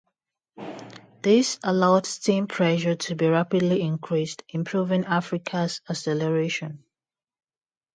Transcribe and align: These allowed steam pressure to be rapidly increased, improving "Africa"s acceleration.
These 1.21 1.59
allowed 1.63 2.07
steam 2.07 2.47
pressure 2.47 2.95
to 2.95 3.13
be 3.15 3.27
rapidly 3.27 3.81
increased, 3.83 4.41
improving 4.49 5.05
"Africa"s 5.05 5.81
acceleration. 5.87 6.83